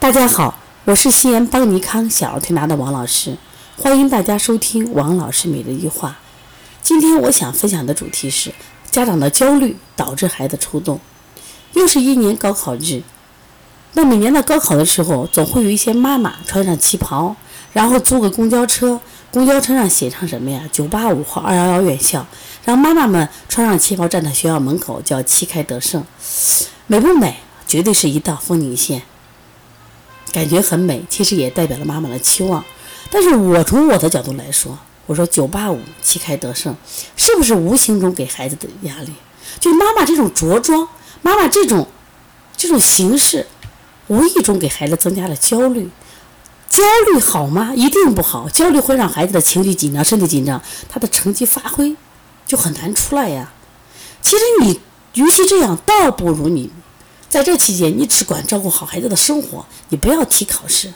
[0.00, 3.38] 大家好，我是西安邦尼康小儿推拿的王老师，
[3.78, 6.18] 欢迎大家收听王老师每日一话。
[6.82, 8.52] 今天我想分享的主题是
[8.90, 11.00] 家长的焦虑导致孩子抽动。
[11.72, 13.02] 又是一年高考日，
[13.94, 17.34] 那每年到高考的时候，总会有一些妈妈穿上旗袍，
[17.72, 19.00] 然后租个公交车，
[19.30, 22.26] 公交车上写上什么呀？985或211院校，
[22.66, 26.04] 让妈妈们穿上旗袍站在学校门口，叫旗开得胜，
[26.86, 27.36] 美不美？
[27.66, 29.02] 绝对是一道风景线。
[30.34, 32.64] 感觉很美，其实也代表了妈妈的期望。
[33.08, 36.74] 但是我从我的角度来说，我说九八五旗开得胜，
[37.16, 39.12] 是不是无形中给孩子的压力？
[39.60, 40.88] 就妈妈这种着装，
[41.22, 41.86] 妈妈这种
[42.56, 43.46] 这种形式，
[44.08, 45.88] 无意中给孩子增加了焦虑。
[46.68, 46.82] 焦
[47.12, 47.72] 虑好吗？
[47.76, 48.48] 一定不好。
[48.48, 51.94] 焦虑会让孩子的情绪紧张，身体紧张，他的成绩发挥
[52.44, 53.52] 就很难出来呀。
[54.20, 54.80] 其实你
[55.12, 56.72] 与其这样，倒不如你。
[57.34, 60.92] 在这期间，你只管照顾好孩子的生活，你不要提考试。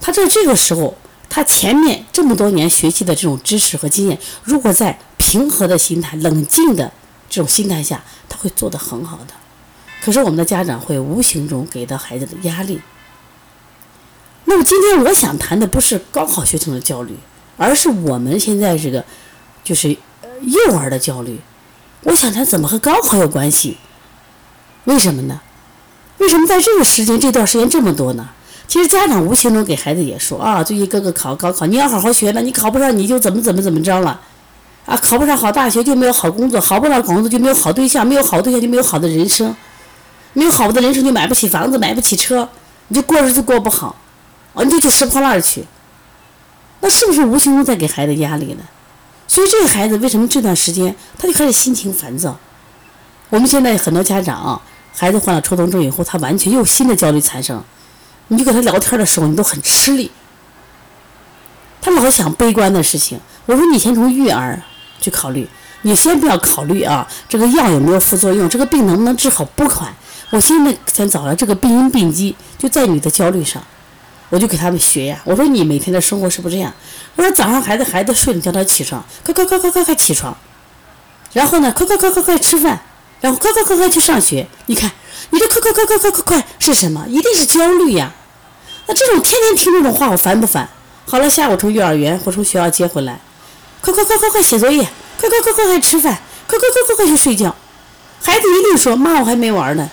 [0.00, 0.96] 他在这个时候，
[1.28, 6.90] 他前面这么多年学习的这种知识和经验，如果在平和的心态、冷静的
[7.28, 9.34] 这种心态下，他会做得很好的。
[10.02, 12.80] 可是我们的家长会无形中给到孩子的压力。
[14.46, 17.14] 那么今天我想谈的不是高考学生的焦虑，
[17.58, 19.04] 而是我们现在这个
[19.62, 19.94] 就是
[20.40, 21.38] 幼儿的焦虑。
[22.04, 23.76] 我想谈怎么和高考有关系？
[24.84, 25.42] 为什么呢？
[26.18, 28.28] 为什么在这个时间这段时间这么多呢？
[28.66, 34.20] 其实家长无形中给孩子也说啊，最近哥哥考高考，你要好好学了，你考不上你就怎么怎么怎么着了，
[34.84, 39.56] 啊，考不上好大学就没有好工作，考不上工作就没有好对象，没有好对象就没有好的人生，
[40.34, 42.46] 没有好的人生就买不起房子，买不起车，
[42.88, 43.96] 你就过日子过不好，
[44.52, 45.64] 啊，你就去拾破烂去，
[46.80, 48.64] 那是不是无形中在给孩子压力呢？
[49.26, 52.36] 所以这个孩子为什么这段时间他就开始心情烦躁？
[53.30, 54.60] 我们现在很多家长。
[54.98, 57.62] 孩子患了抽动症以后，他完全又新的焦虑产生，
[58.26, 60.10] 你就跟他聊天的时候，你都很吃力。
[61.80, 63.20] 他老想悲观的事情。
[63.46, 64.60] 我说你先从育儿
[65.00, 65.48] 去考虑，
[65.82, 69.94] 你先不要考虑啊，这个药有没有副作用，这个病能不能治好不管。
[70.30, 73.62] 我现在先找了这个病因病机，就在你的焦虑上，
[74.30, 75.20] 我就给他们学呀。
[75.24, 76.74] 我说你每天的生活是不是这样？
[77.14, 80.36] 我说早上孩子孩子睡了叫他起床，快快快快快快起床，
[81.32, 82.80] 然后呢，快快快快快吃饭。
[83.20, 84.46] 然后快快快快去上学！
[84.66, 84.90] 你看，
[85.30, 87.04] 你这快快快快快快快是什么？
[87.08, 88.12] 一定是焦虑呀！
[88.86, 90.68] 那这种天天听这种话，我烦不烦？
[91.04, 93.20] 好了，下午从幼儿园或从学校接回来，
[93.80, 94.88] 快快快快快写作业，
[95.20, 97.54] 快快快快快吃饭，快快快快快去睡觉。
[98.22, 99.90] 孩子一定说：“妈，我还没玩呢。”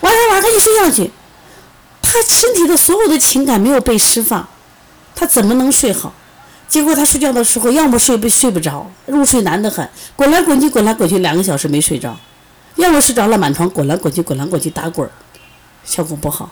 [0.00, 1.10] 玩玩玩，赶紧睡觉去。
[2.02, 4.48] 他身体的所有的情感没有被释放，
[5.14, 6.12] 他怎么能睡好？
[6.68, 12.10] 结果他睡觉的时候，要么睡不睡不着，入睡难得很，滚来滚去，滚来滚去，两个小时没睡着；
[12.74, 15.08] 要么睡着了，满床滚来滚去，滚来滚去打滚，
[15.84, 16.50] 效果不好。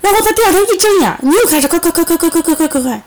[0.00, 3.02] 然后他第二天一睁眼，你又开始快快快快快快快快快快，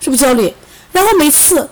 [0.00, 0.52] 是不是焦虑？
[0.92, 1.68] 然后每次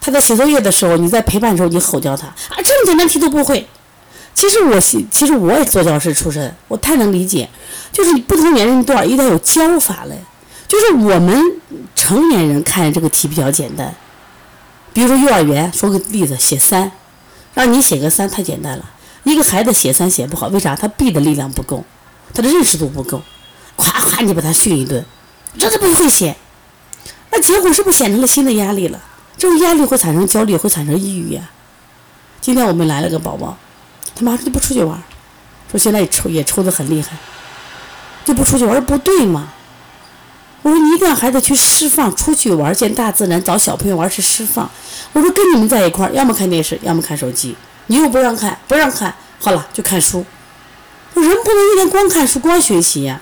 [0.00, 3.68] 他在写作业的时候，你在陪伴的时候，你吼叫他啊，这么简单题都不会。
[4.34, 7.48] 其实我其实我也做教师出身，我太能理解，
[7.92, 10.18] 就是不同年龄段一定要有教法嘞。
[10.66, 11.40] 就是我们
[11.94, 13.94] 成年人看这个题比较简单，
[14.92, 16.90] 比如说幼儿园，说个例子，写三，
[17.54, 18.90] 让你写个三太简单了。
[19.24, 20.76] 一个孩子写三写不好，为啥？
[20.76, 21.84] 他背的力量不够，
[22.34, 23.22] 他的认识度不够，
[23.76, 25.04] 夸夸你把他训一顿，
[25.58, 26.36] 真的不会写，
[27.30, 29.00] 那结果是不是显成了新的压力了？
[29.36, 31.50] 这种压力会产生焦虑，会产生抑郁呀。
[32.40, 33.56] 今天我们来了个宝宝，
[34.14, 35.02] 他马上就不出去玩，
[35.70, 37.16] 说现在抽也抽得很厉害，
[38.24, 39.52] 就不出去玩，不对吗？
[40.64, 44.68] 我说你一定要孩子去释放，出去玩，见大自然，找小朋友玩是释放。
[45.12, 47.54] 我说跟你们在一块儿，要么看电视，要么看手机。
[47.88, 50.24] 你又不让看，不让看，好了就看书。
[51.12, 53.20] 人不能一天光看书、光学习呀。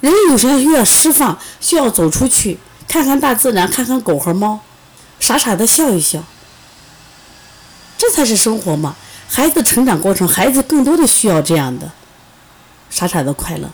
[0.00, 4.60] 人有时候需要释放，需要走出去，看看大自然，看看狗和猫，
[5.18, 6.22] 傻傻的笑一笑。
[7.98, 8.94] 这才是生活嘛。
[9.28, 11.90] 孩子成长过程，孩子更多的需要这样的
[12.88, 13.68] 傻傻的快乐。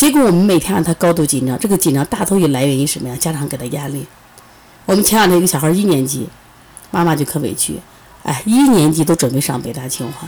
[0.00, 3.14] 结果我们每天让他高度紧张，这个紧张大多也来源于什么呀？
[3.20, 4.06] 家长给他压力。
[4.86, 6.26] 我们前两天一个小孩一年级，
[6.90, 7.78] 妈妈就可委屈，
[8.22, 10.26] 哎，一年级都准备上北大清华，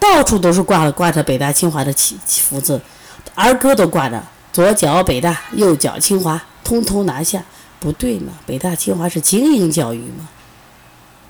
[0.00, 2.80] 到处都是挂了挂着北大清华的旗福字，
[3.36, 4.20] 儿歌都挂着，
[4.52, 7.44] 左脚北大，右脚清华，通通拿下，
[7.78, 8.32] 不对嘛？
[8.44, 10.28] 北大清华是精英教育嘛？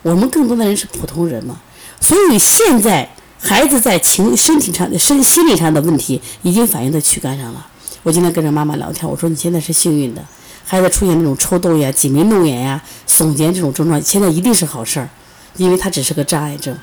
[0.00, 1.60] 我们更多的人是普通人嘛？
[2.00, 3.10] 所以现在。
[3.42, 7.66] 孩子在情身体上的身心理上的问题已经反映在躯干上了。
[8.02, 10.22] 我今天跟着妈妈聊天，我说你现在是幸运的，
[10.64, 15.08] 孩子出现那种抽动呀、挤眉弄眼呀、耸肩这种症状，现在一定是好事儿，
[15.56, 16.76] 因为他只是个障碍症。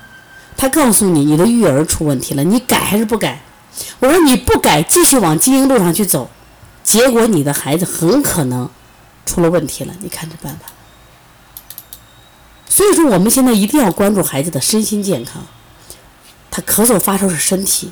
[0.56, 3.40] 他告诉你你的育儿出问题了，你改还是不改？
[4.00, 6.28] 我说你不改，继续往精英路上去走，
[6.82, 8.68] 结果你的孩子很可能
[9.24, 10.66] 出了问题了，你看着办吧。
[12.68, 15.42] 所以说，我们现在一定要关注孩子的身心健康。
[16.62, 17.90] 咳嗽发烧是身体，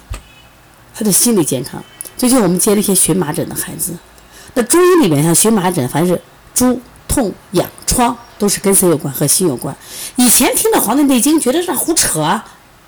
[0.95, 1.83] 他的心理健康。
[2.17, 3.95] 最近我们接了一些荨麻疹的孩子，
[4.55, 6.21] 那中医里面像荨麻疹，凡是
[6.55, 9.13] 诸痛痒疮，都是跟谁有关？
[9.13, 9.77] 和心有关。
[10.17, 12.41] 以前听到《黄帝内经》，觉得是胡扯，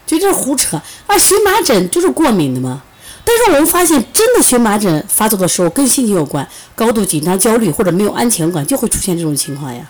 [0.06, 1.18] 觉得是胡扯啊！
[1.18, 2.82] 荨麻疹就是过敏的嘛。
[3.24, 9.86] 但是我们发现，真的荨麻疹发作的时候跟心情有关，高度紧张、焦虑或者没有安全感，就会出现这种情况呀。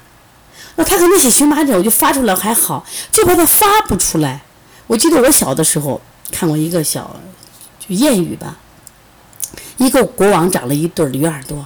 [0.75, 4.43] 那他可能写荨麻疹，我就发出来还好，就怕他发不出来。
[4.89, 6.01] 我记得我小的时候
[6.33, 7.15] 看过一个小
[7.79, 8.57] 就谚语吧，
[9.77, 11.65] 一个国王长了一对驴耳朵，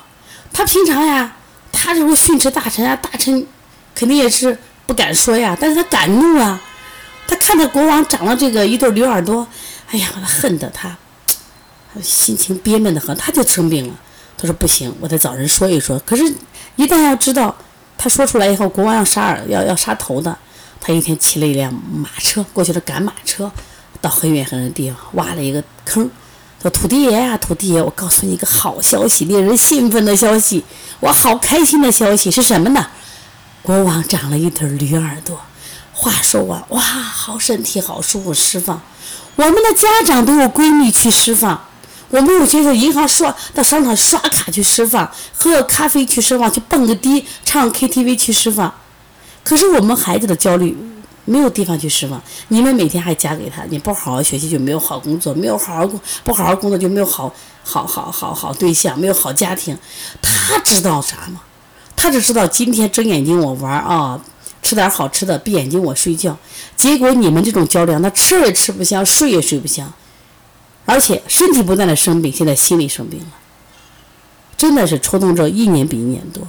[0.53, 1.35] 他平常呀，
[1.73, 3.47] 他如果训斥大臣啊，大臣
[3.95, 6.61] 肯定也是不敢说呀，但是他敢怒啊，
[7.27, 9.47] 他看到国王长了这个一对驴耳朵，
[9.91, 10.97] 哎呀，他恨得他，
[12.03, 13.95] 心情憋闷的很，他就生病了。
[14.37, 15.97] 他说不行，我得找人说一说。
[16.05, 16.25] 可是，
[16.75, 17.55] 一旦要知道。
[17.97, 20.37] 他说出来以后，国王要杀耳，要要杀头的。
[20.82, 23.50] 他一天骑了一辆马车过去了，赶马车，
[24.00, 26.11] 到很远很远的地方挖了一个坑。
[26.61, 30.64] 说：“土地爷呀，土地爷，我告诉你一个好消息，令人兴奋的消息，
[31.00, 32.87] 我好开心的消息是什么呢？
[33.62, 35.40] 国王长了一对驴耳朵。
[35.93, 38.81] 话说完，哇，好身体，好舒服，释放。
[39.37, 41.64] 我们的家长都有闺蜜去释放。”
[42.11, 48.73] 我们有些时候银行刷到商场刷卡去释放，喝个咖啡去释放，去蹦个迪，唱 KTV 去释放。
[49.44, 50.77] 可是我们孩子的焦虑
[51.25, 52.21] 没有地方去释放。
[52.49, 57.33] 你们每天还加给他，你不好好学习就没有好工作，没有好好工不好好工作就没有好
[57.65, 59.77] 好好好好对象，没有好家庭。
[60.21, 61.43] 他知道啥吗？
[61.97, 64.21] 他只知道今天睁眼睛我玩啊，
[64.62, 66.37] 吃点好吃的，闭眼睛我睡觉。
[66.77, 69.93] 结果你们这种焦虑，他吃也吃不香，睡也睡不香。
[70.85, 73.27] 而且身体不断的生病，现在心理生病了，
[74.56, 76.43] 真的是抽动症一年比一年多。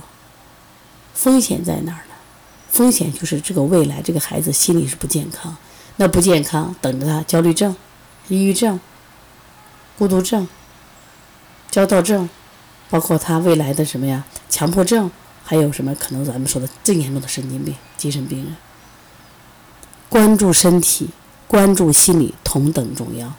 [1.14, 2.13] 风险在哪儿呢？
[2.74, 5.56] 风险就是这个未来这个孩子心理是不健康，
[5.98, 7.76] 那不健康等着他焦虑症、
[8.30, 8.80] 抑郁症、
[9.96, 10.48] 孤独症、
[11.70, 12.28] 焦躁症，
[12.90, 14.26] 包括他未来的什么呀？
[14.50, 15.12] 强迫症，
[15.44, 18.56] 还有什么可能咱们说的最严重的神经病、精神病人。
[20.10, 21.12] 关注身体，
[21.48, 23.32] 关注心理，同等重要。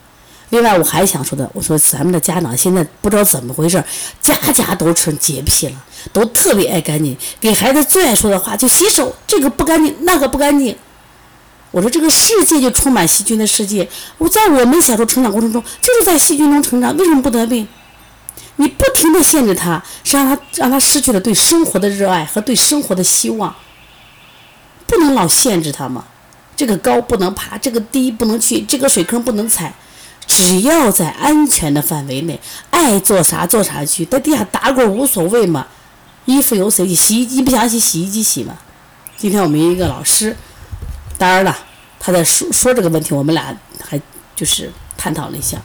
[0.54, 3.82] 另外，我还想说的，我说咱们的家长现在不知道怎么回事，
[4.20, 5.72] 家家都成洁癖了，
[6.12, 7.16] 都特别爱干净。
[7.40, 10.76] 给孩子最爱说的话就洗手，这个不干净，那个不干净。
[11.72, 13.88] 我说这个世界就充满细菌的世界。
[14.16, 17.66] 我在我们小时候成长过程中，就是在细菌中成长，为什么不得病？
[18.54, 23.52] 你不停的限制他，是让他让他失去了对生活的热爱和对生活的希望。
[24.86, 26.04] 不能老限制他嘛，
[26.54, 29.74] 这个高不能爬，这个低不能去，这个水坑不能踩。
[30.26, 32.40] 只要在安全的范围内，
[32.70, 35.66] 爱做啥做啥去，在地下打滚无所谓嘛。
[36.24, 36.94] 衣服由谁洗？
[36.94, 38.56] 洗衣机不想洗，洗衣机洗嘛。
[39.16, 40.36] 今天我们一个老师，
[41.18, 41.56] 当然了，
[42.00, 44.00] 他在说说这个问题，我们俩还
[44.34, 45.58] 就是探讨了一下。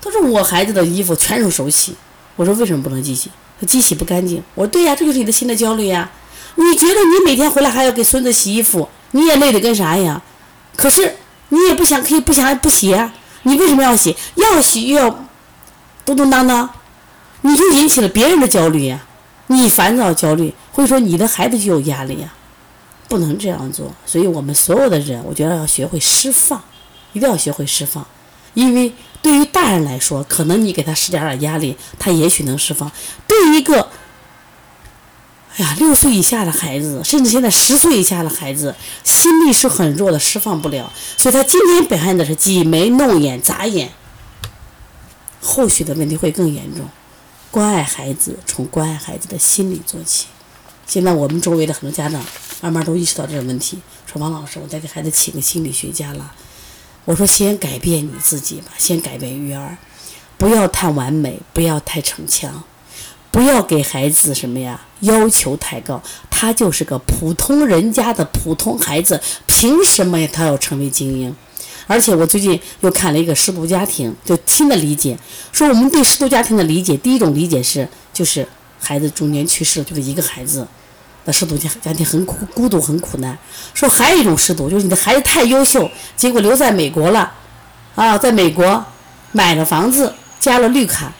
[0.00, 1.94] 他说我孩子的衣服全是手洗，
[2.36, 3.30] 我说为什么不能机洗？
[3.60, 4.42] 他机洗不干净。
[4.54, 6.10] 我说对呀，这就是你的新的焦虑呀。
[6.56, 10.20] 你觉得你每天回来还要给孙子洗衣服，你也累得跟啥一样？
[10.74, 11.16] 可是
[11.50, 13.12] 你也不想可以不想不洗啊。
[13.48, 14.14] 你为什么要洗？
[14.34, 15.24] 要洗又要
[16.04, 16.68] 咚咚当当，
[17.40, 19.00] 你就引起了别人的焦虑呀！
[19.48, 22.32] 你烦躁焦虑，或者说你的孩子就有压力呀，
[23.08, 23.90] 不能这样做。
[24.04, 26.62] 所以我们所有的人，我觉得要学会释放，
[27.14, 28.06] 一定要学会释放。
[28.54, 32.90] 因为对于大人来说，可能你给他施加点压力，他也许能释放；
[33.26, 33.88] 对于一个
[35.58, 38.74] 呀，六岁以下的孩子，甚至现在十岁以下的孩子，
[39.04, 43.92] 心力是很弱的，释放不了，所以他今天表现的是挤眉弄眼、眨眼，
[45.40, 46.88] 后续的问题会更严重。
[47.50, 50.26] 关爱孩子，从关爱孩子的心理做起。
[50.86, 52.24] 现在我们周围的很多家长
[52.60, 56.32] 慢慢都意识到这个问题，说王老师，我再给孩子请个心理学家了。
[57.04, 59.76] 我说先改变你自己吧，先改变育儿，
[60.36, 62.62] 不要太完美，不要太逞强。
[63.30, 64.80] 不要给孩子什么呀？
[65.00, 70.28] 要求太高，他就是个普通人家的普通孩子，凭什么呀？
[70.32, 71.34] 他要成为精英？
[71.86, 75.16] 而且我最近又看了一个失独家庭，就新的理解，
[75.52, 78.46] 说我们对失独家庭的理解，第一种理解是，就是
[78.80, 80.66] 孩子中年去世，就是一个孩子，
[81.24, 83.38] 那失独家家庭很苦，孤独很苦难。
[83.72, 87.32] 说还有一种失独，就是你的孩子太优秀，结果留在美国了，
[87.94, 88.84] 啊，在美国
[89.30, 91.12] 买了房子，加了绿卡，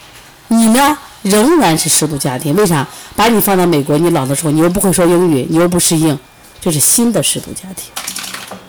[0.49, 0.99] 你呢？
[1.23, 2.87] 仍然是失独家庭，为啥？
[3.17, 6.19] 把你放到美国，你老的时候你又不会说英语，你又不适应，
[6.61, 7.91] 这是新的失独家庭。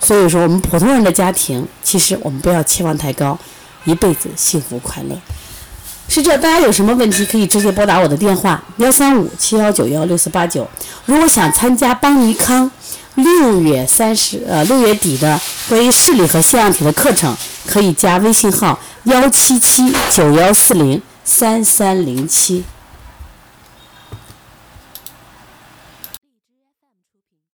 [0.02, 3.38] 所以说，我们普通人的家庭，其实我们不要期望太高，
[3.86, 5.16] 一辈子幸福快乐。
[6.08, 10.68] 是这，大家有什么问题可以直接拨打我的电话幺三五七幺九幺六四八九。
[11.06, 12.72] 如果想参加邦尼康
[13.14, 17.38] 六月三十呃六月底的关于视力和腺样体的课程，
[17.68, 21.00] 可以加微信号幺七七九幺四零
[21.32, 22.64] 三三零七。